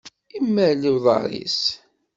[0.37, 1.61] Imal uḍar-is.